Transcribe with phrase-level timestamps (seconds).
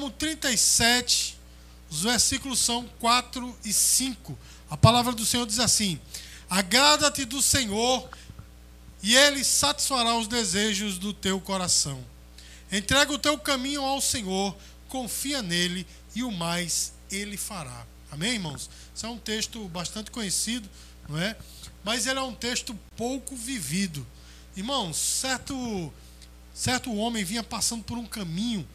[0.00, 1.36] Salmo 37,
[1.90, 4.38] os versículos são 4 e 5.
[4.70, 6.00] A palavra do Senhor diz assim:
[6.48, 8.08] Agrada-te do Senhor,
[9.02, 12.02] e ele satisfará os desejos do teu coração.
[12.72, 14.56] Entrega o teu caminho ao Senhor,
[14.88, 17.86] confia nele, e o mais ele fará.
[18.10, 18.70] Amém, irmãos?
[18.94, 20.66] Isso é um texto bastante conhecido,
[21.10, 21.36] não é?
[21.84, 24.06] Mas ele é um texto pouco vivido.
[24.56, 25.92] Irmãos, certo,
[26.54, 28.66] certo homem vinha passando por um caminho,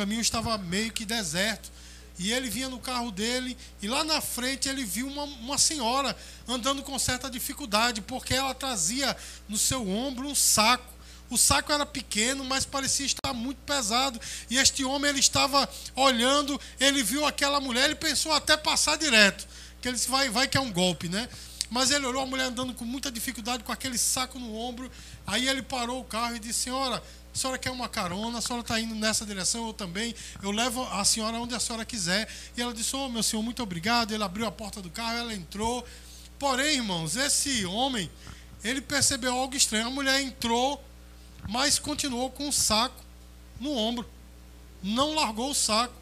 [0.00, 1.70] caminho estava meio que deserto.
[2.18, 6.16] E ele vinha no carro dele e lá na frente ele viu uma, uma senhora
[6.46, 9.16] andando com certa dificuldade, porque ela trazia
[9.48, 10.92] no seu ombro um saco.
[11.30, 14.20] O saco era pequeno, mas parecia estar muito pesado.
[14.50, 19.46] E este homem ele estava olhando, ele viu aquela mulher, ele pensou até passar direto,
[19.80, 21.28] que ele disse, vai, vai que é um golpe, né?
[21.70, 24.90] Mas ele olhou a mulher andando com muita dificuldade, com aquele saco no ombro.
[25.24, 27.00] Aí ele parou o carro e disse: Senhora,
[27.32, 30.14] a senhora quer uma carona, a senhora está indo nessa direção, eu também.
[30.42, 32.28] Eu levo a senhora onde a senhora quiser.
[32.56, 34.12] E ela disse: Oh, meu senhor, muito obrigado.
[34.12, 35.86] Ele abriu a porta do carro, ela entrou.
[36.38, 38.10] Porém, irmãos, esse homem,
[38.64, 39.86] ele percebeu algo estranho.
[39.86, 40.82] A mulher entrou,
[41.48, 43.00] mas continuou com o saco
[43.60, 44.08] no ombro.
[44.82, 45.99] Não largou o saco.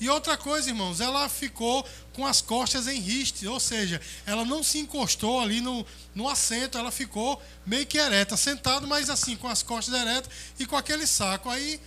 [0.00, 4.62] E outra coisa, irmãos, ela ficou com as costas em riste, ou seja, ela não
[4.62, 9.46] se encostou ali no, no assento, ela ficou meio que ereta, sentado, mas assim, com
[9.46, 11.50] as costas eretas e com aquele saco.
[11.50, 11.78] Aí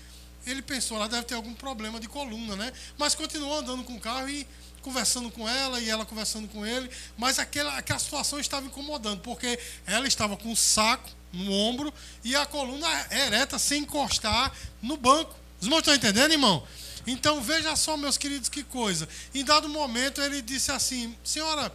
[0.45, 2.71] ele pensou, ela deve ter algum problema de coluna, né?
[2.99, 4.45] Mas continuou andando com o carro e
[4.83, 9.57] conversando com ela e ela conversando com ele, mas aquela, aquela situação estava incomodando, porque
[9.87, 11.91] ela estava com o saco no ombro
[12.23, 15.33] e a coluna ereta sem encostar no banco.
[15.59, 16.61] Os irmãos estão entendendo, irmão?
[17.05, 19.07] Então veja só, meus queridos, que coisa.
[19.33, 21.73] Em dado momento ele disse assim: Senhora,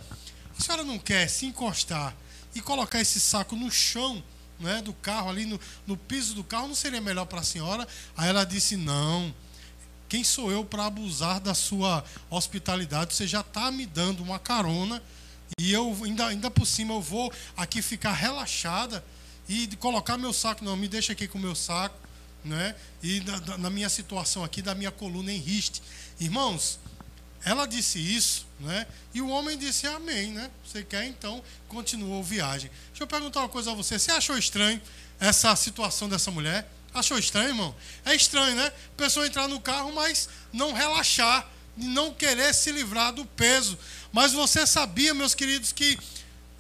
[0.59, 2.17] a senhora não quer se encostar
[2.55, 4.23] e colocar esse saco no chão
[4.59, 7.87] né, do carro, ali no, no piso do carro, não seria melhor para a senhora?
[8.17, 9.35] Aí ela disse: Não.
[10.09, 13.15] Quem sou eu para abusar da sua hospitalidade?
[13.15, 15.03] Você já está me dando uma carona
[15.61, 19.05] e eu ainda, ainda por cima eu vou aqui ficar relaxada
[19.47, 20.65] e colocar meu saco.
[20.65, 22.08] Não, me deixa aqui com o meu saco
[22.49, 22.75] né?
[23.03, 25.83] e na, na minha situação aqui, da minha coluna em riste.
[26.19, 26.79] Irmãos,
[27.45, 28.87] ela disse isso, né?
[29.15, 30.51] E o homem disse amém, né?
[30.67, 31.43] Você quer então?
[31.69, 32.71] Continuou a viagem.
[32.89, 33.99] Deixa eu perguntar uma coisa a você.
[33.99, 34.81] Você achou estranho
[35.21, 36.69] essa situação dessa mulher?
[36.93, 37.75] Achou estranho, irmão?
[38.05, 38.67] É estranho, né?
[38.67, 43.79] A pessoa entrar no carro, mas não relaxar, não querer se livrar do peso.
[44.13, 45.97] Mas você sabia, meus queridos, que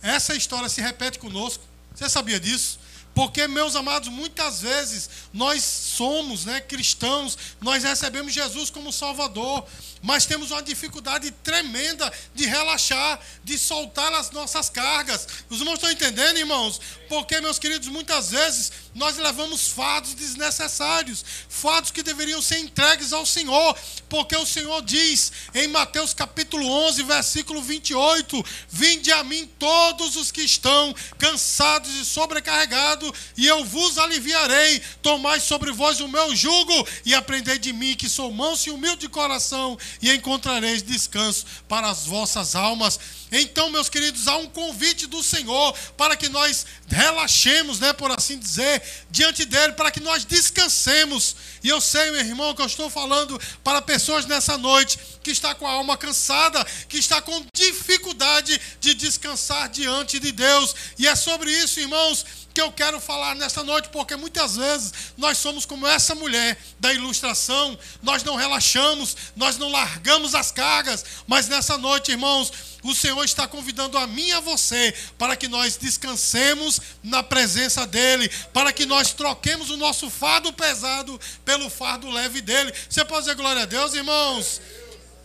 [0.00, 1.64] essa história se repete conosco?
[1.94, 2.78] Você sabia disso?
[3.18, 9.66] Porque, meus amados, muitas vezes nós somos né, cristãos, nós recebemos Jesus como Salvador,
[10.00, 15.26] mas temos uma dificuldade tremenda de relaxar, de soltar as nossas cargas.
[15.50, 16.80] Os irmãos estão entendendo, irmãos?
[17.08, 23.24] Porque, meus queridos, muitas vezes nós levamos fardos desnecessários, fardos que deveriam ser entregues ao
[23.24, 23.78] Senhor,
[24.08, 30.32] porque o Senhor diz em Mateus capítulo 11, versículo 28: Vinde a mim todos os
[30.32, 34.82] que estão cansados e sobrecarregados, e eu vos aliviarei.
[35.00, 39.02] Tomai sobre vós o meu jugo e aprendei de mim, que sou manso e humilde
[39.02, 42.98] de coração, e encontrareis descanso para as vossas almas.
[43.30, 48.38] Então, meus queridos, há um convite do Senhor para que nós relaxemos, né, por assim
[48.38, 51.36] dizer, diante dele, para que nós descansemos.
[51.62, 55.54] E eu sei, meu irmão, que eu estou falando para pessoas nessa noite que está
[55.54, 60.74] com a alma cansada, que está com dificuldade de descansar diante de Deus.
[60.98, 62.24] E é sobre isso, irmãos,
[62.58, 66.92] que eu quero falar nesta noite, porque muitas vezes nós somos como essa mulher da
[66.92, 72.52] ilustração, nós não relaxamos, nós não largamos as cargas, mas nessa noite, irmãos,
[72.82, 77.86] o Senhor está convidando a mim e a você para que nós descansemos na presença
[77.86, 82.74] dEle, para que nós troquemos o nosso fardo pesado pelo fardo leve dEle.
[82.90, 84.60] Você pode dizer glória a Deus, irmãos?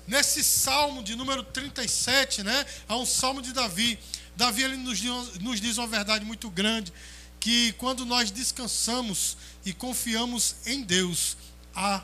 [0.06, 2.64] Nesse salmo de número 37, né?
[2.88, 3.98] Há um salmo de Davi.
[4.36, 5.02] Davi ele nos,
[5.42, 6.94] nos diz uma verdade muito grande
[7.44, 9.36] que quando nós descansamos
[9.66, 11.36] e confiamos em Deus,
[11.76, 12.02] há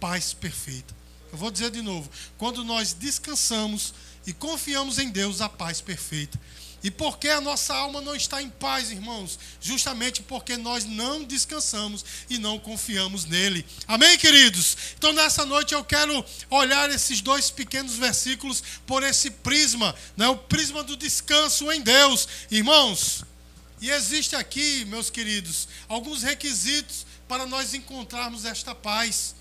[0.00, 0.96] paz perfeita.
[1.30, 3.92] Eu vou dizer de novo: quando nós descansamos
[4.26, 6.40] e confiamos em Deus, há paz perfeita.
[6.82, 9.38] E por que a nossa alma não está em paz, irmãos?
[9.60, 13.66] Justamente porque nós não descansamos e não confiamos nele.
[13.86, 14.76] Amém, queridos?
[14.96, 20.26] Então, nessa noite eu quero olhar esses dois pequenos versículos por esse prisma, né?
[20.28, 22.26] o prisma do descanso em Deus.
[22.50, 23.22] Irmãos,
[23.82, 29.34] e existe aqui, meus queridos, alguns requisitos para nós encontrarmos esta paz.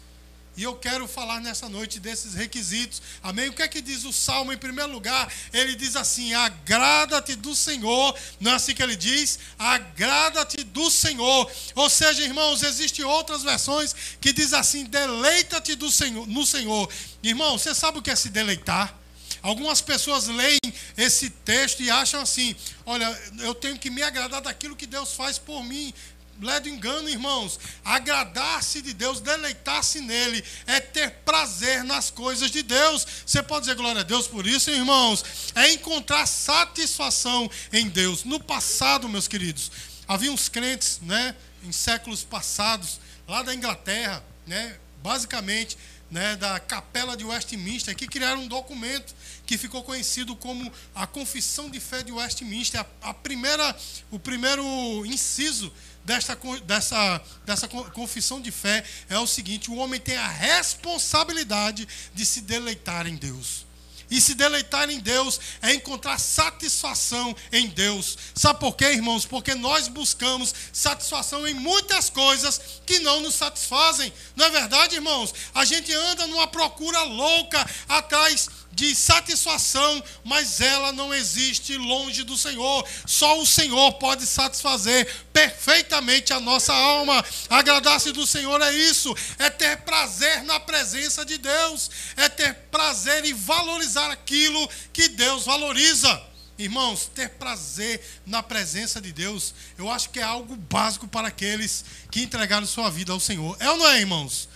[0.57, 3.03] E eu quero falar nessa noite desses requisitos.
[3.21, 3.49] Amém?
[3.49, 5.31] O que é que diz o Salmo em primeiro lugar?
[5.53, 8.17] Ele diz assim: agrada-te do Senhor.
[8.39, 9.37] Não é assim que ele diz?
[9.59, 11.49] Agrada-te do Senhor.
[11.75, 16.91] Ou seja, irmãos, existem outras versões que diz assim: deleita-te do Senhor, no Senhor.
[17.21, 19.00] Irmão, você sabe o que é se deleitar?
[19.41, 20.59] Algumas pessoas leem
[20.97, 22.55] esse texto e acham assim:
[22.85, 23.05] olha,
[23.39, 25.93] eu tenho que me agradar daquilo que Deus faz por mim.
[26.39, 27.59] Ledo engano, irmãos.
[27.85, 33.05] Agradar-se de Deus, deleitar-se nele, é ter prazer nas coisas de Deus.
[33.25, 35.23] Você pode dizer glória a Deus por isso, irmãos?
[35.53, 38.23] É encontrar satisfação em Deus.
[38.23, 39.71] No passado, meus queridos,
[40.07, 45.77] havia uns crentes, né, em séculos passados, lá da Inglaterra, né, basicamente,
[46.11, 49.15] né, da Capela de Westminster, que criaram um documento
[49.45, 53.75] que ficou conhecido como a Confissão de Fé de Westminster, a, a primeira,
[54.11, 54.63] o primeiro
[55.05, 55.73] inciso
[56.03, 62.25] desta, dessa, dessa confissão de fé é o seguinte: o homem tem a responsabilidade de
[62.25, 63.65] se deleitar em Deus.
[64.11, 68.17] E se deleitar em Deus é encontrar satisfação em Deus.
[68.35, 69.25] Sabe por quê, irmãos?
[69.25, 74.11] Porque nós buscamos satisfação em muitas coisas que não nos satisfazem.
[74.35, 75.33] Não é verdade, irmãos?
[75.55, 82.37] A gente anda numa procura louca atrás de satisfação, mas ela não existe longe do
[82.37, 82.87] Senhor.
[83.05, 87.23] Só o Senhor pode satisfazer perfeitamente a nossa alma.
[87.49, 93.25] Agradar-se do Senhor é isso, é ter prazer na presença de Deus, é ter prazer
[93.25, 96.31] e valorizar aquilo que Deus valoriza.
[96.57, 101.83] Irmãos, ter prazer na presença de Deus, eu acho que é algo básico para aqueles
[102.09, 103.57] que entregaram sua vida ao Senhor.
[103.59, 104.47] É ou não é, irmãos?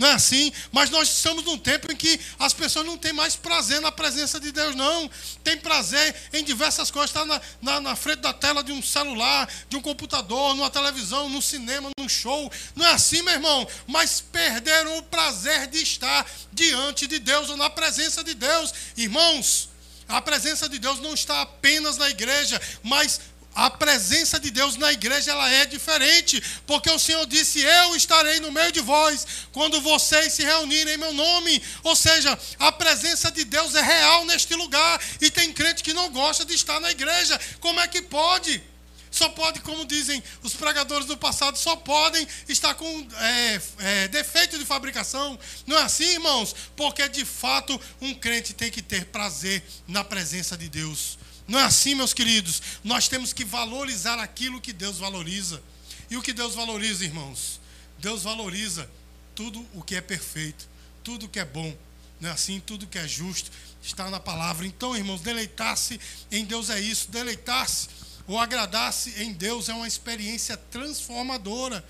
[0.00, 0.50] Não é assim?
[0.72, 4.40] Mas nós estamos num tempo em que as pessoas não têm mais prazer na presença
[4.40, 5.10] de Deus, não.
[5.44, 7.10] Tem prazer em diversas coisas.
[7.10, 11.28] Está na, na, na, frente da tela de um celular, de um computador, numa televisão,
[11.28, 12.50] num cinema, num show.
[12.74, 13.68] Não é assim, meu irmão?
[13.86, 18.72] Mas perderam o prazer de estar diante de Deus ou na presença de Deus.
[18.96, 19.68] Irmãos,
[20.08, 23.20] a presença de Deus não está apenas na igreja, mas
[23.54, 28.38] a presença de Deus na igreja ela é diferente, porque o Senhor disse: Eu estarei
[28.38, 31.62] no meio de vós quando vocês se reunirem em meu nome.
[31.82, 35.00] Ou seja, a presença de Deus é real neste lugar.
[35.20, 37.38] E tem crente que não gosta de estar na igreja.
[37.60, 38.62] Como é que pode?
[39.10, 44.56] Só pode, como dizem os pregadores do passado, só podem estar com é, é, defeito
[44.56, 45.38] de fabricação.
[45.66, 46.54] Não é assim, irmãos?
[46.76, 51.18] Porque de fato um crente tem que ter prazer na presença de Deus.
[51.48, 52.62] Não é assim, meus queridos.
[52.84, 55.60] Nós temos que valorizar aquilo que Deus valoriza.
[56.08, 57.60] E o que Deus valoriza, irmãos?
[57.98, 58.88] Deus valoriza
[59.40, 60.68] tudo o que é perfeito,
[61.02, 61.74] tudo o que é bom.
[62.20, 62.60] Não é assim?
[62.60, 63.50] Tudo que é justo
[63.82, 64.66] está na palavra.
[64.66, 65.98] Então, irmãos, deleitar-se
[66.30, 67.10] em Deus é isso.
[67.10, 67.88] Deleitar-se
[68.28, 71.82] ou agradar-se em Deus é uma experiência transformadora.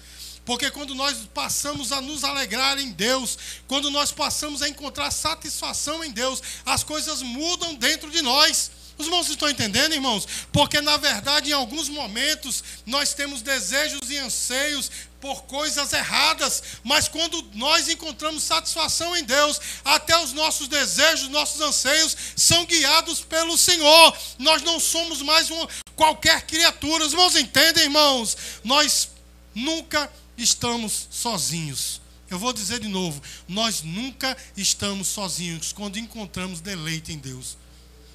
[0.44, 3.37] Porque quando nós passamos a nos alegrar em Deus,
[3.67, 8.70] quando nós passamos a encontrar satisfação em Deus, as coisas mudam dentro de nós.
[9.00, 10.29] Os irmãos estão entendendo, irmãos?
[10.52, 17.08] Porque, na verdade, em alguns momentos, nós temos desejos e anseios por coisas erradas, mas
[17.08, 23.56] quando nós encontramos satisfação em Deus, até os nossos desejos, nossos anseios são guiados pelo
[23.56, 24.17] Senhor.
[24.38, 27.05] Nós não somos mais uma, qualquer criatura.
[27.05, 28.37] Os irmãos entendem, irmãos?
[28.62, 29.08] Nós
[29.55, 32.03] nunca estamos sozinhos.
[32.31, 37.56] Eu vou dizer de novo: nós nunca estamos sozinhos quando encontramos deleite em Deus.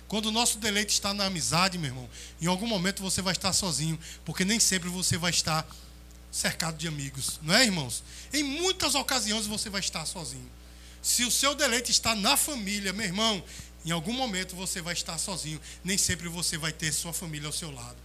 [0.07, 2.09] Quando o nosso deleite está na amizade, meu irmão,
[2.39, 5.67] em algum momento você vai estar sozinho, porque nem sempre você vai estar
[6.31, 8.03] cercado de amigos, não é, irmãos?
[8.33, 10.49] Em muitas ocasiões você vai estar sozinho.
[11.01, 13.43] Se o seu deleite está na família, meu irmão,
[13.85, 17.53] em algum momento você vai estar sozinho, nem sempre você vai ter sua família ao
[17.53, 17.97] seu lado.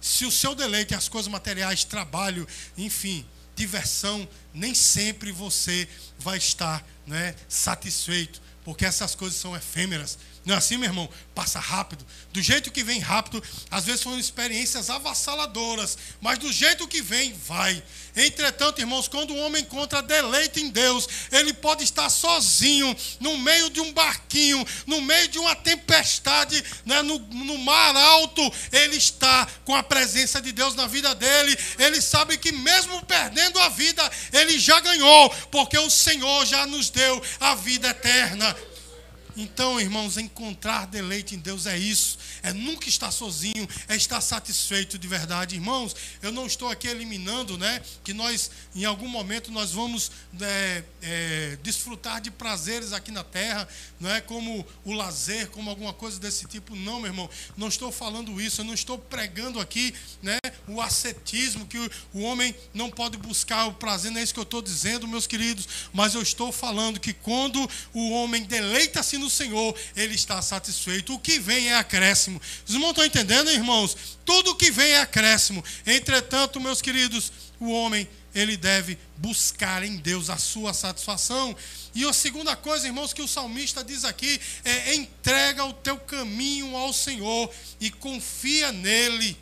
[0.00, 5.88] Se o seu deleite é as coisas materiais, trabalho, enfim, diversão, nem sempre você
[6.18, 10.18] vai estar né, satisfeito, porque essas coisas são efêmeras.
[10.48, 11.06] Não é assim, meu irmão?
[11.34, 12.06] Passa rápido.
[12.32, 17.34] Do jeito que vem rápido, às vezes são experiências avassaladoras, mas do jeito que vem,
[17.46, 17.82] vai.
[18.16, 23.68] Entretanto, irmãos, quando o homem encontra deleite em Deus, ele pode estar sozinho, no meio
[23.68, 28.40] de um barquinho, no meio de uma tempestade, né, no, no mar alto,
[28.72, 31.58] ele está com a presença de Deus na vida dele.
[31.78, 36.88] Ele sabe que, mesmo perdendo a vida, ele já ganhou, porque o Senhor já nos
[36.88, 38.56] deu a vida eterna.
[39.40, 44.98] Então, irmãos, encontrar deleite em Deus é isso, é nunca estar sozinho, é estar satisfeito
[44.98, 45.54] de verdade.
[45.54, 50.82] Irmãos, eu não estou aqui eliminando, né, que nós, em algum momento, nós vamos é,
[51.00, 53.68] é, desfrutar de prazeres aqui na terra,
[54.00, 56.74] não é como o lazer, como alguma coisa desse tipo.
[56.74, 61.64] Não, meu irmão, não estou falando isso, eu não estou pregando aqui, né, o ascetismo,
[61.64, 64.60] que o, o homem não pode buscar o prazer, não é isso que eu estou
[64.60, 70.14] dizendo, meus queridos, mas eu estou falando que quando o homem deleita-se no Senhor, ele
[70.14, 71.14] está satisfeito.
[71.14, 72.40] O que vem é acréscimo.
[72.66, 73.96] Os irmãos estão entendendo, irmãos?
[74.24, 75.64] Tudo o que vem é acréscimo.
[75.86, 81.56] Entretanto, meus queridos, o homem ele deve buscar em Deus a sua satisfação.
[81.94, 86.76] E a segunda coisa, irmãos, que o salmista diz aqui é: entrega o teu caminho
[86.76, 89.36] ao Senhor e confia nele.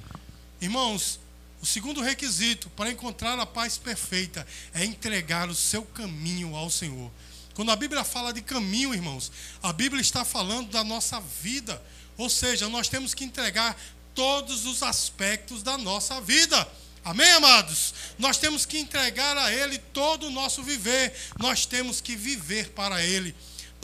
[0.61, 1.21] Irmãos,
[1.61, 7.11] o segundo requisito para encontrar a paz perfeita é entregar o seu caminho ao Senhor.
[7.57, 9.33] Quando a Bíblia fala de caminho, irmãos,
[9.63, 11.83] a Bíblia está falando da nossa vida.
[12.19, 13.75] Ou seja, nós temos que entregar
[14.15, 16.69] todos os aspectos da nossa vida.
[17.03, 17.95] Amém, amados?
[18.19, 21.15] Nós temos que entregar a Ele todo o nosso viver.
[21.41, 23.35] Nós temos que viver para Ele.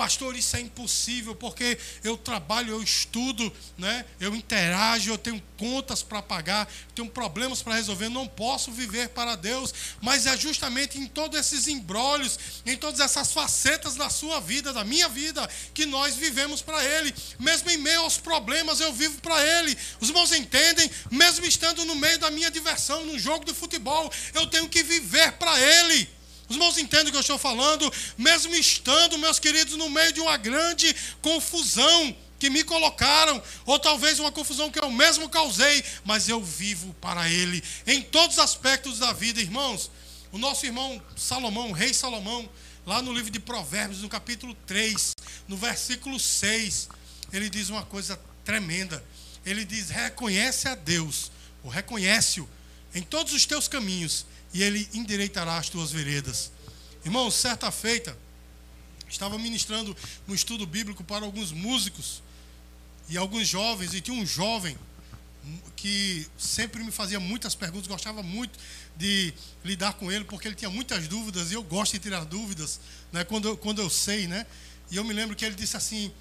[0.03, 4.05] Pastor, isso é impossível porque eu trabalho, eu estudo, né?
[4.19, 9.37] eu interajo, eu tenho contas para pagar, tenho problemas para resolver, não posso viver para
[9.37, 9.73] Deus.
[10.01, 14.83] Mas é justamente em todos esses embrólios, em todas essas facetas da sua vida, da
[14.83, 17.15] minha vida, que nós vivemos para Ele.
[17.39, 19.79] Mesmo em meio aos problemas, eu vivo para Ele.
[20.01, 20.91] Os irmãos entendem?
[21.13, 25.31] Mesmo estando no meio da minha diversão, no jogo de futebol, eu tenho que viver
[25.35, 26.22] para Ele.
[26.53, 27.91] Os irmãos entendem o que eu estou falando?
[28.19, 34.19] Mesmo estando, meus queridos, no meio de uma grande confusão que me colocaram, ou talvez
[34.19, 38.99] uma confusão que eu mesmo causei, mas eu vivo para Ele em todos os aspectos
[38.99, 39.91] da vida, irmãos.
[40.31, 42.47] O nosso irmão Salomão, o rei Salomão,
[42.85, 45.13] lá no livro de Provérbios, no capítulo 3,
[45.49, 46.91] no versículo 6,
[47.33, 49.03] ele diz uma coisa tremenda.
[49.47, 51.33] Ele diz: reconhece a Deus,
[51.65, 52.47] ou reconhece-o
[52.95, 56.51] em todos os teus caminhos, e ele endireitará as tuas veredas.
[57.05, 58.17] Irmãos, certa feita,
[59.09, 59.97] estava ministrando
[60.29, 62.23] um estudo bíblico para alguns músicos
[63.09, 64.77] e alguns jovens, e tinha um jovem
[65.75, 68.59] que sempre me fazia muitas perguntas, gostava muito
[68.97, 72.81] de lidar com ele, porque ele tinha muitas dúvidas, e eu gosto de tirar dúvidas,
[73.11, 74.47] né, quando, eu, quando eu sei, né?
[74.91, 76.13] E eu me lembro que ele disse assim,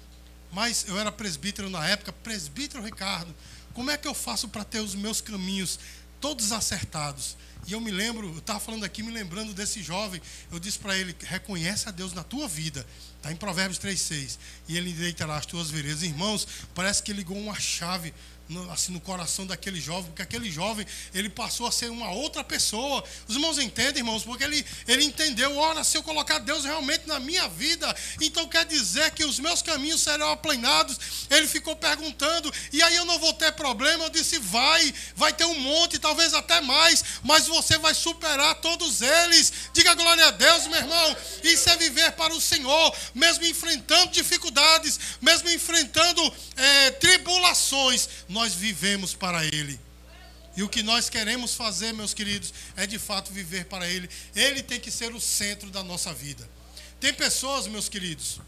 [0.50, 3.32] mas eu era presbítero na época, presbítero Ricardo,
[3.72, 5.78] como é que eu faço para ter os meus caminhos
[6.22, 7.36] todos acertados?
[7.66, 10.96] E eu me lembro, eu estava falando aqui, me lembrando desse jovem, eu disse para
[10.96, 12.86] ele: reconhece a Deus na tua vida.
[13.16, 14.38] Está em Provérbios 3,6.
[14.68, 16.02] E ele endireitará as tuas veredas.
[16.02, 18.14] Irmãos, parece que ligou uma chave
[18.48, 22.44] no, assim, no coração daquele jovem, porque aquele jovem, ele passou a ser uma outra
[22.44, 23.02] pessoa.
[23.26, 27.18] Os irmãos entendem, irmãos, porque ele, ele entendeu, ora, se eu colocar Deus realmente na
[27.18, 30.98] minha vida, então quer dizer que os meus caminhos serão aplanados.
[31.30, 34.04] Ele ficou perguntando, e aí eu não vou ter problema.
[34.04, 39.00] Eu disse, vai, vai ter um monte, talvez até mais, mas você vai superar todos
[39.00, 39.52] eles.
[39.72, 41.16] Diga glória a Deus, meu irmão.
[41.42, 49.14] Isso é viver para o Senhor, mesmo enfrentando dificuldades, mesmo enfrentando é, tribulações, nós vivemos
[49.14, 49.78] para Ele.
[50.56, 54.08] E o que nós queremos fazer, meus queridos, é de fato viver para Ele.
[54.34, 56.48] Ele tem que ser o centro da nossa vida.
[57.00, 58.40] Tem pessoas, meus queridos,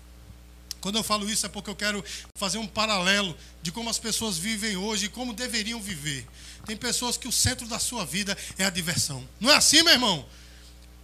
[0.80, 2.04] quando eu falo isso é porque eu quero
[2.36, 6.26] fazer um paralelo de como as pessoas vivem hoje e como deveriam viver.
[6.66, 9.26] Tem pessoas que o centro da sua vida é a diversão.
[9.40, 10.26] Não é assim, meu irmão?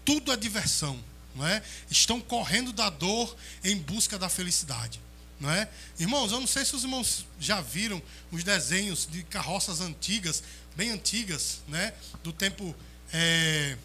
[0.04, 1.02] Tudo é diversão,
[1.34, 1.62] não é?
[1.90, 3.34] Estão correndo da dor
[3.64, 5.00] em busca da felicidade.
[5.40, 5.66] Não é?
[5.98, 10.42] Irmãos, eu não sei se os irmãos já viram os desenhos de carroças antigas,
[10.76, 11.94] bem antigas, né?
[12.22, 12.76] do tempo
[13.10, 13.76] é,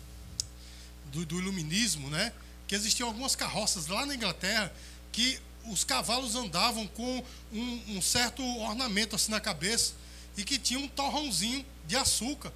[1.13, 2.33] do, do, iluminismo, né?
[2.67, 4.71] que existiam algumas carroças lá na Inglaterra
[5.13, 9.93] que os cavalos andavam com um, um certo ornamento assim na cabeça
[10.35, 12.51] e que tinha um torrãozinho de açúcar.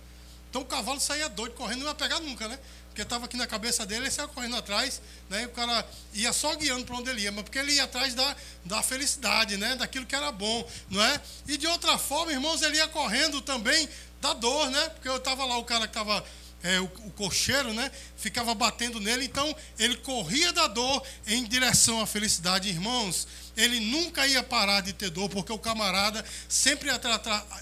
[0.49, 2.59] Então o cavalo saía doido, correndo, não ia pegar nunca, né?
[2.99, 5.43] Porque estava aqui na cabeça dele, ele saia correndo atrás, né?
[5.43, 8.13] E o cara ia só guiando para onde ele ia, mas porque ele ia atrás
[8.13, 9.75] da, da felicidade, né?
[9.75, 11.21] Daquilo que era bom, não é?
[11.47, 13.87] E de outra forma, irmãos, ele ia correndo também
[14.19, 14.89] da dor, né?
[14.89, 16.25] Porque eu estava lá, o cara que estava
[16.61, 17.89] é, o, o cocheiro, né?
[18.17, 23.27] Ficava batendo nele, então ele corria da dor em direção à felicidade, irmãos
[23.59, 27.01] ele nunca ia parar de ter dor, porque o camarada sempre ia,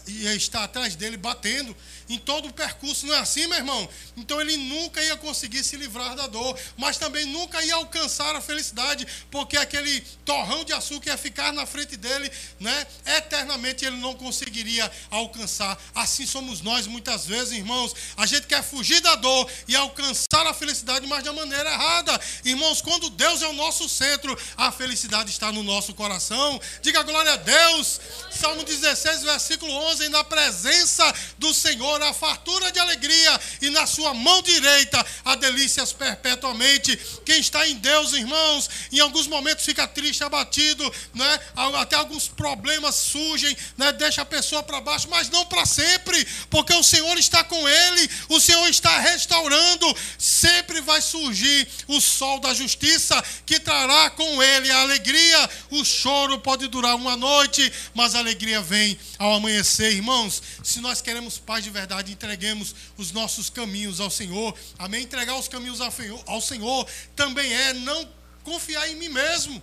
[0.08, 1.76] ia, estar atrás dele, batendo
[2.10, 3.06] em todo o percurso.
[3.06, 3.90] Não é assim, meu irmão?
[4.16, 8.42] Então ele nunca ia conseguir se livrar da dor, mas também nunca ia alcançar a
[8.42, 12.88] felicidade, porque aquele torrão de açúcar ia ficar na frente dele, né?
[13.06, 15.78] Eternamente ele não conseguiria alcançar.
[15.94, 17.94] Assim somos nós muitas vezes, irmãos.
[18.16, 22.20] A gente quer fugir da dor e alcançar a felicidade, mas da maneira errada.
[22.44, 26.60] Irmãos, quando Deus é o nosso centro, a felicidade está no nosso coração.
[26.82, 28.00] Diga glória a Deus.
[28.32, 34.14] Salmo 16, versículo 11: Na presença do Senhor há fartura de alegria, e na sua
[34.14, 36.98] mão direita há delícias perpetuamente.
[37.26, 41.40] Quem está em Deus, irmãos, em alguns momentos fica triste, abatido, né?
[41.80, 43.92] até alguns problemas surgem, né?
[43.92, 48.10] deixa a pessoa para baixo, mas não para sempre, porque o Senhor está com ele,
[48.30, 49.96] o Senhor está restaurando.
[50.18, 55.50] Sempre vai surgir o sol da justiça que trará com ele a alegria.
[55.72, 60.42] O choro pode durar uma noite, mas a alegria vem ao amanhecer, irmãos.
[60.64, 64.58] Se nós queremos paz de verdade, entreguemos os nossos caminhos ao Senhor.
[64.78, 65.04] Amém?
[65.04, 68.08] Entregar os caminhos ao Senhor também é não
[68.44, 69.62] confiar em mim mesmo.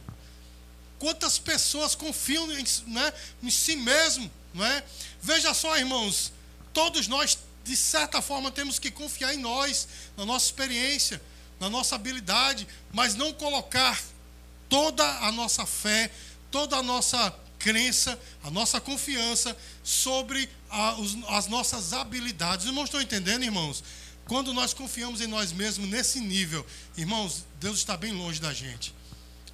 [0.99, 3.13] Quantas pessoas confiam em, né,
[3.43, 4.85] em si mesmo, não é?
[5.21, 6.33] Veja só, irmãos,
[6.73, 11.21] todos nós de certa forma temos que confiar em nós, na nossa experiência,
[11.59, 14.01] na nossa habilidade, mas não colocar
[14.69, 16.11] toda a nossa fé,
[16.51, 20.49] toda a nossa crença, a nossa confiança sobre
[21.29, 22.67] as nossas habilidades.
[22.67, 23.83] Irmãos, estão entendendo, irmãos?
[24.27, 26.67] Quando nós confiamos em nós mesmos nesse nível,
[26.97, 28.95] irmãos, Deus está bem longe da gente.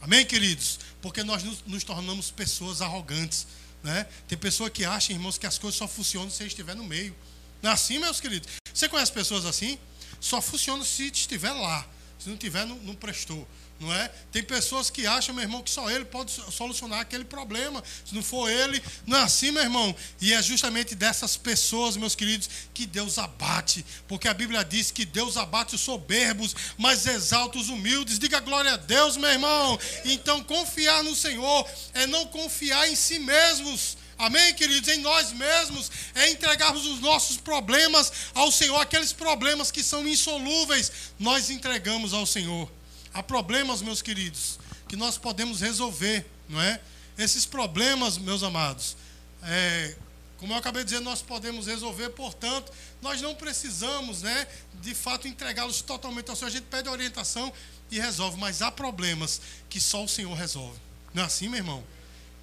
[0.00, 0.78] Amém, queridos?
[1.02, 3.46] Porque nós nos, tornamos pessoas arrogantes.
[3.82, 4.06] Né?
[4.28, 7.14] Tem pessoa que acha, irmãos, que as coisas só funcionam se estiver no meio.
[7.62, 8.48] Não é assim, meus queridos?
[8.72, 9.78] Você conhece pessoas assim?
[10.20, 11.86] Só funciona se estiver lá.
[12.18, 13.46] Se não tiver, não, não prestou.
[13.80, 14.08] Não é?
[14.30, 17.82] Tem pessoas que acham, meu irmão, que só ele pode solucionar aquele problema.
[18.04, 19.96] Se não for ele, não é assim, meu irmão.
[20.20, 23.82] E é justamente dessas pessoas, meus queridos, que Deus abate.
[24.06, 28.18] Porque a Bíblia diz que Deus abate os soberbos, mas exalta os humildes.
[28.18, 29.78] Diga glória a Deus, meu irmão.
[30.04, 33.96] Então, confiar no Senhor é não confiar em si mesmos.
[34.18, 34.90] Amém, queridos?
[34.90, 40.92] Em nós mesmos, é entregarmos os nossos problemas ao Senhor, aqueles problemas que são insolúveis,
[41.18, 42.70] nós entregamos ao Senhor.
[43.12, 46.80] Há problemas, meus queridos, que nós podemos resolver, não é?
[47.18, 48.96] Esses problemas, meus amados,
[49.42, 49.96] é,
[50.38, 54.46] como eu acabei de dizer, nós podemos resolver, portanto, nós não precisamos, né,
[54.80, 56.48] de fato, entregá-los totalmente ao Senhor.
[56.48, 57.52] A gente pede orientação
[57.90, 60.78] e resolve, mas há problemas que só o Senhor resolve.
[61.12, 61.84] Não é assim, meu irmão?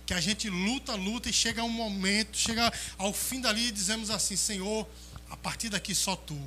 [0.06, 4.10] Que a gente luta, luta e chega um momento, chega ao fim dali e dizemos
[4.10, 4.88] assim: Senhor,
[5.30, 6.40] a partir daqui só tu.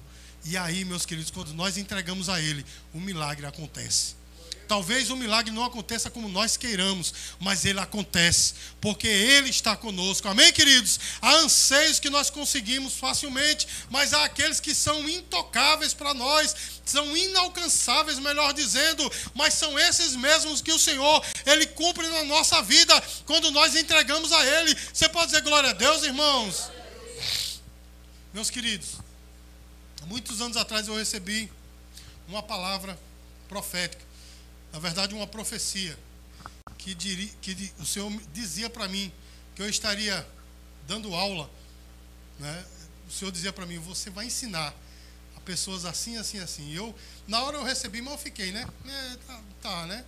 [0.44, 4.20] E aí, meus queridos, quando nós entregamos a Ele, o milagre acontece.
[4.70, 10.28] Talvez o milagre não aconteça como nós queiramos, mas ele acontece, porque ele está conosco.
[10.28, 11.00] Amém, queridos?
[11.20, 16.54] Há anseios que nós conseguimos facilmente, mas há aqueles que são intocáveis para nós,
[16.84, 22.62] são inalcançáveis, melhor dizendo, mas são esses mesmos que o Senhor, ele cumpre na nossa
[22.62, 22.94] vida
[23.26, 24.76] quando nós entregamos a ele.
[24.92, 26.70] Você pode dizer glória a Deus, irmãos?
[28.32, 28.99] Meus queridos,
[30.06, 31.50] muitos anos atrás eu recebi
[32.28, 32.98] uma palavra
[33.48, 34.10] profética
[34.72, 35.98] na verdade, uma profecia
[36.78, 39.12] que, que o Senhor dizia para mim
[39.54, 40.26] que eu estaria
[40.86, 41.50] dando aula.
[42.38, 42.64] Né?
[43.08, 44.74] O Senhor dizia para mim: você vai ensinar
[45.36, 46.70] a pessoas assim, assim, assim.
[46.70, 46.94] E eu,
[47.26, 48.66] na hora eu recebi, mas eu fiquei, né?
[48.86, 50.04] É, tá, tá, né?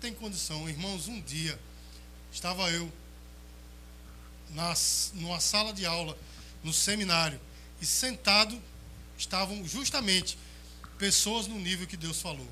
[0.00, 0.68] Tem condição.
[0.68, 1.58] Irmãos, um dia
[2.32, 2.90] estava eu
[4.50, 6.16] nas, numa sala de aula,
[6.62, 7.40] no seminário,
[7.80, 8.60] e sentado
[9.20, 10.38] estavam justamente
[10.98, 12.48] pessoas no nível que Deus falou.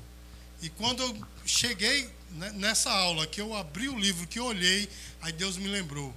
[0.61, 2.09] E quando eu cheguei
[2.55, 4.89] nessa aula, que eu abri o livro, que eu olhei,
[5.21, 6.13] aí Deus me lembrou.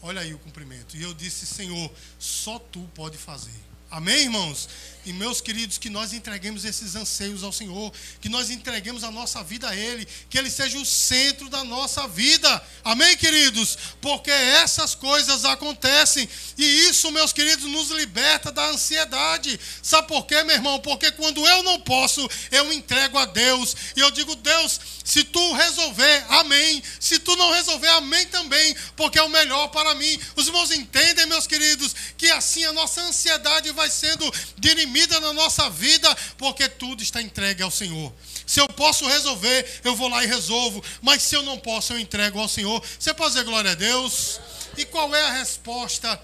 [0.00, 0.96] Olha aí o cumprimento.
[0.96, 3.54] E eu disse, Senhor, só tu pode fazer.
[3.90, 4.68] Amém, irmãos?
[5.04, 9.42] E meus queridos, que nós entreguemos esses anseios ao Senhor, que nós entreguemos a nossa
[9.42, 12.62] vida a Ele, que Ele seja o centro da nossa vida.
[12.84, 13.76] Amém, queridos?
[14.00, 16.28] Porque essas coisas acontecem.
[16.56, 19.58] E isso, meus queridos, nos liberta da ansiedade.
[19.82, 20.78] Sabe por quê, meu irmão?
[20.78, 23.74] Porque quando eu não posso, eu entrego a Deus.
[23.96, 26.80] E eu digo, Deus, se tu resolver, amém.
[27.00, 30.16] Se tu não resolver, amém também, porque é o melhor para mim.
[30.36, 35.32] Os irmãos entendem, meus queridos, que assim a nossa ansiedade vai sendo dirimida redimida na
[35.32, 38.12] nossa vida, porque tudo está entregue ao Senhor.
[38.46, 41.98] Se eu posso resolver, eu vou lá e resolvo, mas se eu não posso, eu
[41.98, 42.82] entrego ao Senhor.
[42.98, 44.40] Você pode dizer glória a Deus?
[44.76, 46.20] E qual é a resposta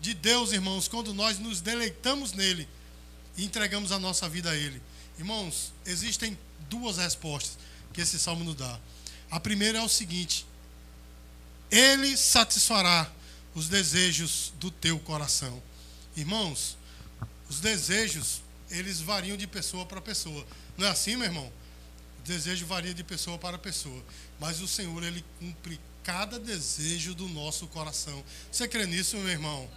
[0.00, 2.68] de Deus, irmãos, quando nós nos deleitamos nele
[3.36, 4.80] e entregamos a nossa vida a ele?
[5.18, 7.58] Irmãos, existem duas respostas
[7.92, 8.78] que esse salmo nos dá.
[9.30, 10.46] A primeira é o seguinte:
[11.70, 13.10] Ele satisfará
[13.54, 15.62] os desejos do teu coração.
[16.14, 16.76] Irmãos,
[17.48, 20.46] os desejos, eles variam de pessoa para pessoa.
[20.76, 21.52] Não é assim, meu irmão?
[22.20, 24.02] O desejo varia de pessoa para pessoa.
[24.40, 28.24] Mas o Senhor, ele cumpre cada desejo do nosso coração.
[28.50, 29.68] Você crê nisso, meu irmão?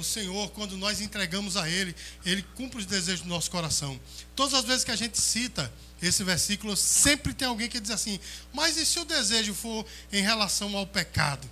[0.00, 4.00] o Senhor, quando nós entregamos a Ele, Ele cumpre os desejos do nosso coração.
[4.34, 8.18] Todas as vezes que a gente cita esse versículo, sempre tem alguém que diz assim:
[8.52, 11.48] Mas e se o desejo for em relação ao pecado?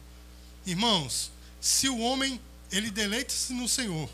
[0.67, 4.11] Irmãos, se o homem ele deleita-se no Senhor,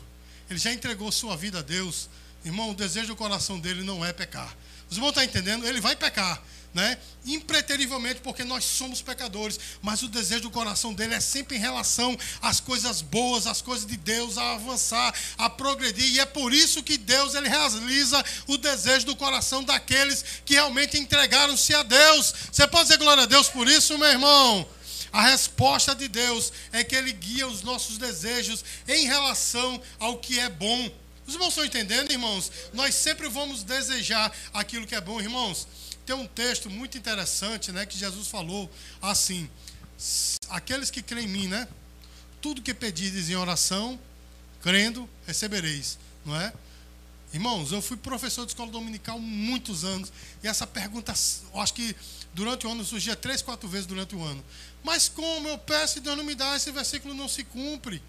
[0.49, 2.09] ele já entregou sua vida a Deus,
[2.43, 4.55] irmão, o desejo do coração dele não é pecar.
[4.89, 5.67] Os irmãos estão entendendo?
[5.67, 6.97] Ele vai pecar, né?
[7.25, 12.15] Impreterivelmente, porque nós somos pecadores, mas o desejo do coração dele é sempre em relação
[12.41, 16.83] às coisas boas, às coisas de Deus, a avançar, a progredir, e é por isso
[16.83, 22.33] que Deus ele realiza o desejo do coração daqueles que realmente entregaram-se a Deus.
[22.51, 24.67] Você pode dizer glória a Deus por isso, meu irmão?
[25.11, 30.39] A resposta de Deus é que Ele guia os nossos desejos em relação ao que
[30.39, 30.91] é bom.
[31.25, 32.51] Os irmãos estão entendendo, irmãos?
[32.73, 35.67] Nós sempre vamos desejar aquilo que é bom, irmãos.
[36.05, 38.69] Tem um texto muito interessante, né, que Jesus falou
[39.01, 39.49] assim:
[40.49, 41.67] aqueles que creem em mim, né?
[42.41, 43.99] Tudo que pedires em oração,
[44.61, 46.53] crendo, recebereis, não é?
[47.33, 50.13] Irmãos, eu fui professor de escola dominical muitos anos,
[50.43, 51.13] e essa pergunta,
[51.53, 51.95] eu acho que
[52.33, 54.43] durante o ano surgia três, quatro vezes durante o ano.
[54.85, 57.99] Mas como eu peço e Deus não me dá, esse versículo não se cumpre.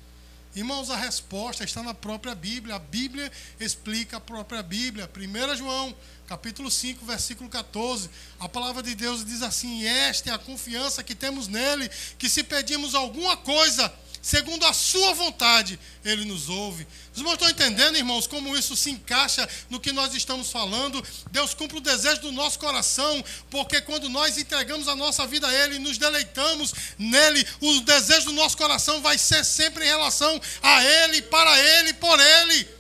[0.54, 2.74] Irmãos, a resposta está na própria Bíblia.
[2.74, 5.10] A Bíblia explica a própria Bíblia.
[5.16, 8.10] 1 João, capítulo 5, versículo 14.
[8.38, 12.42] A palavra de Deus diz assim: Esta é a confiança que temos nele, que se
[12.42, 13.90] pedimos alguma coisa
[14.22, 16.86] segundo a sua vontade, ele nos ouve.
[17.12, 21.02] Os irmãos estão entendendo, irmãos, como isso se encaixa no que nós estamos falando?
[21.30, 25.54] Deus cumpre o desejo do nosso coração, porque quando nós entregamos a nossa vida a
[25.54, 30.84] Ele nos deleitamos nele, o desejo do nosso coração vai ser sempre em relação a
[30.84, 32.75] Ele, para Ele, por Ele.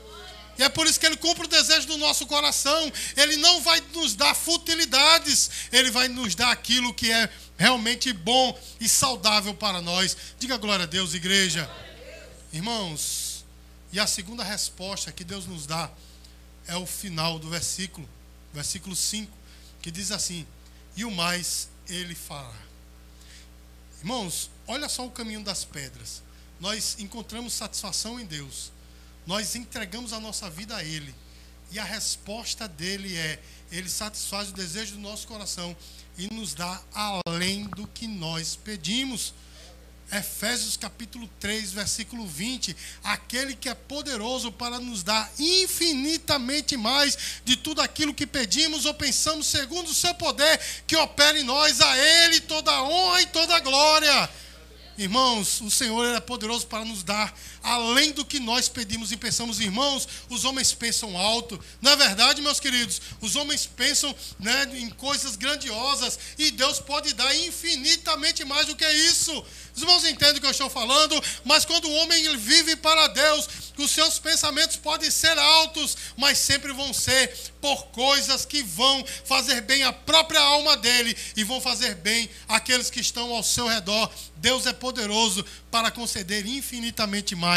[0.58, 2.90] E é por isso que ele cumpre o desejo do nosso coração.
[3.16, 8.58] Ele não vai nos dar futilidades, ele vai nos dar aquilo que é realmente bom
[8.80, 10.16] e saudável para nós.
[10.38, 11.70] Diga glória a Deus, igreja.
[12.52, 13.44] Irmãos,
[13.92, 15.90] e a segunda resposta que Deus nos dá
[16.66, 18.08] é o final do versículo,
[18.52, 19.30] versículo 5,
[19.82, 20.46] que diz assim:
[20.96, 22.66] E o mais ele fará.
[23.98, 26.22] Irmãos, olha só o caminho das pedras.
[26.58, 28.72] Nós encontramos satisfação em Deus
[29.26, 31.14] nós entregamos a nossa vida a Ele.
[31.72, 33.40] E a resposta dele é:
[33.72, 35.76] Ele satisfaz o desejo do nosso coração
[36.16, 39.34] e nos dá além do que nós pedimos.
[40.12, 47.56] Efésios capítulo 3, versículo 20: Aquele que é poderoso para nos dar infinitamente mais de
[47.56, 51.98] tudo aquilo que pedimos ou pensamos, segundo o seu poder que opera em nós, a
[51.98, 54.30] Ele toda a honra e toda a glória.
[54.96, 59.58] Irmãos, o Senhor é poderoso para nos dar além do que nós pedimos e pensamos,
[59.58, 60.06] irmãos.
[60.30, 63.02] Os homens pensam alto, não é verdade, meus queridos?
[63.20, 68.88] Os homens pensam né, em coisas grandiosas e Deus pode dar infinitamente mais do que
[68.88, 69.44] isso.
[69.74, 73.48] Os irmãos entendem o que eu estou falando, mas quando o homem vive para Deus,
[73.76, 79.60] os seus pensamentos podem ser altos, mas sempre vão ser por coisas que vão fazer
[79.60, 84.10] bem à própria alma dele e vão fazer bem àqueles que estão ao seu redor.
[84.36, 87.55] Deus é poderoso para conceder infinitamente mais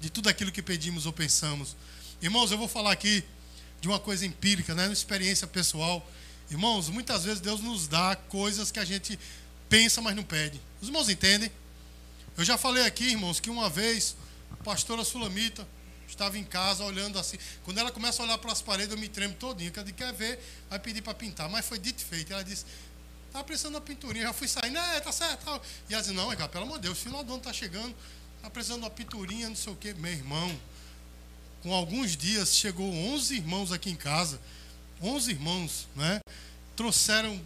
[0.00, 1.76] de tudo aquilo que pedimos ou pensamos.
[2.20, 3.24] Irmãos, eu vou falar aqui
[3.80, 6.08] de uma coisa empírica, né, uma experiência pessoal.
[6.50, 9.18] Irmãos, muitas vezes Deus nos dá coisas que a gente
[9.68, 10.60] pensa, mas não pede.
[10.80, 11.50] Os irmãos entendem?
[12.36, 14.16] Eu já falei aqui, irmãos, que uma vez
[14.52, 15.66] a pastora Sulamita
[16.06, 17.36] estava em casa olhando assim.
[17.64, 19.72] Quando ela começa a olhar para as paredes, eu me tremo todinho.
[19.72, 21.48] Que quer ver, vai pedir para pintar.
[21.48, 22.32] Mas foi dito e feito.
[22.32, 22.64] Ela disse,
[23.26, 24.26] estava precisando de uma pinturinha.
[24.26, 25.60] Já fui saindo, é, tá certo.
[25.88, 27.94] E ela disse, não, cara, pelo amor de Deus, o final do ano está chegando.
[28.42, 29.94] Está precisando de uma pinturinha, não sei o quê.
[29.94, 30.60] Meu irmão,
[31.62, 34.40] com alguns dias, chegou 11 irmãos aqui em casa.
[35.00, 36.18] 11 irmãos, né?
[36.74, 37.40] Trouxeram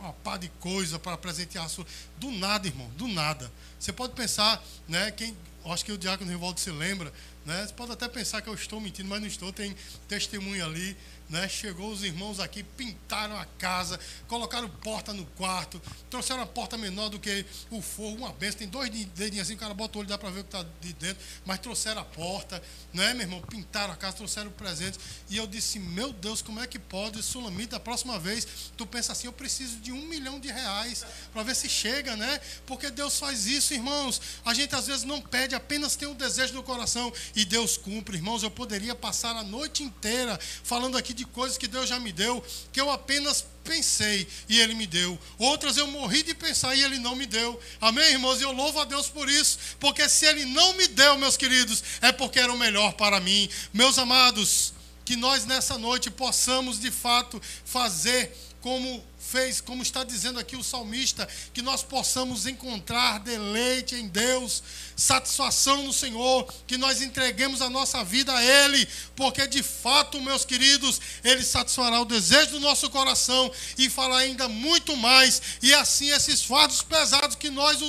[0.00, 1.86] uma pá de coisa para presentear a sua.
[2.16, 3.48] Do nada, irmão, do nada.
[3.78, 5.12] Você pode pensar, né?
[5.12, 7.12] Quem, acho que o Diácono Rivaldo se lembra,
[7.46, 7.64] né?
[7.64, 9.52] Você pode até pensar que eu estou mentindo, mas não estou.
[9.52, 9.76] Tem
[10.08, 10.96] testemunha ali
[11.28, 11.48] né?
[11.48, 17.08] Chegou os irmãos aqui, pintaram a casa, colocaram porta no quarto, trouxeram a porta menor
[17.08, 20.08] do que o forro, uma benção, tem dois dedinhos assim, o cara bota o olho,
[20.08, 22.62] dá para ver o que está de dentro, mas trouxeram a porta,
[22.92, 23.40] né, meu irmão?
[23.42, 24.98] Pintaram a casa, trouxeram presentes.
[25.28, 29.12] E eu disse, meu Deus, como é que pode, Sulamita, da próxima vez, tu pensa
[29.12, 32.40] assim, eu preciso de um milhão de reais para ver se chega, né?
[32.66, 34.20] Porque Deus faz isso, irmãos.
[34.44, 38.16] A gente às vezes não pede, apenas tem um desejo no coração e Deus cumpre,
[38.16, 38.42] irmãos.
[38.42, 42.42] Eu poderia passar a noite inteira falando aqui de coisas que Deus já me deu,
[42.72, 45.18] que eu apenas pensei e Ele me deu.
[45.36, 47.60] Outras eu morri de pensar e Ele não me deu.
[47.80, 48.40] Amém, irmãos?
[48.40, 51.82] E eu louvo a Deus por isso, porque se Ele não me deu, meus queridos,
[52.00, 53.48] é porque era o melhor para mim.
[53.72, 54.72] Meus amados,
[55.04, 60.64] que nós nessa noite possamos de fato fazer como fez, como está dizendo aqui o
[60.64, 64.62] salmista, que nós possamos encontrar deleite em Deus,
[64.96, 70.44] satisfação no Senhor, que nós entreguemos a nossa vida a Ele, porque de fato, meus
[70.44, 76.08] queridos, Ele satisfará o desejo do nosso coração e fará ainda muito mais, e assim
[76.08, 77.82] esses fardos pesados que nós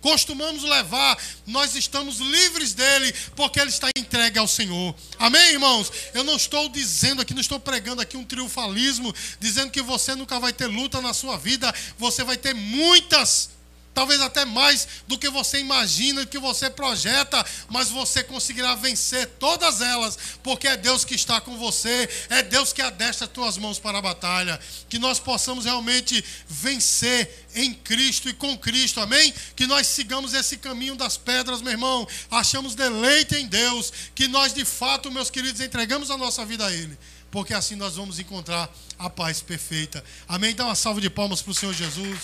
[0.00, 4.94] costumamos levar, nós estamos livres dele, porque ele está entregue ao Senhor.
[5.18, 5.92] Amém, irmãos?
[6.14, 10.40] Eu não estou dizendo aqui, não estou pregando aqui um triunfalismo, dizendo que você nunca
[10.40, 13.50] vai ter luta na sua vida, você vai ter muitas
[13.94, 19.26] talvez até mais do que você imagina, do que você projeta, mas você conseguirá vencer
[19.38, 23.58] todas elas, porque é Deus que está com você, é Deus que adestra as tuas
[23.58, 24.58] mãos para a batalha.
[24.88, 29.34] Que nós possamos realmente vencer em Cristo e com Cristo, amém?
[29.56, 34.54] Que nós sigamos esse caminho das pedras, meu irmão, achamos deleite em Deus, que nós
[34.54, 36.98] de fato, meus queridos, entregamos a nossa vida a Ele
[37.30, 40.04] porque assim nós vamos encontrar a paz perfeita.
[40.26, 40.54] Amém?
[40.54, 42.18] Dá uma salva de palmas para o Senhor Jesus.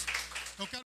[0.58, 0.85] Eu quero...